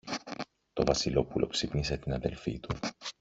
[0.73, 2.75] Το Βασιλόπουλο ξύπνησε την αδελφή του.